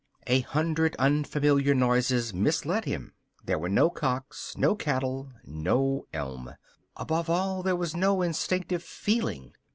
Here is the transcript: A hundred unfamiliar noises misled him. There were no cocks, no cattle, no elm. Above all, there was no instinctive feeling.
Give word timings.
A 0.25 0.39
hundred 0.41 0.95
unfamiliar 0.97 1.75
noises 1.75 2.33
misled 2.33 2.85
him. 2.85 3.13
There 3.45 3.59
were 3.59 3.69
no 3.69 3.91
cocks, 3.91 4.57
no 4.57 4.75
cattle, 4.75 5.31
no 5.43 6.07
elm. 6.11 6.55
Above 6.97 7.29
all, 7.29 7.61
there 7.61 7.75
was 7.75 7.95
no 7.95 8.23
instinctive 8.23 8.81
feeling. 8.81 9.53